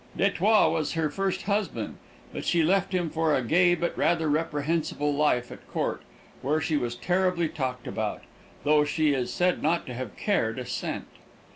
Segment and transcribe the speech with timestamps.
[0.17, 1.97] D'Etioles was her first husband,
[2.33, 6.01] but she left him for a gay but rather reprehensible life at court,
[6.41, 8.23] where she was terribly talked about,
[8.63, 11.05] though she is said not to have cared a cent.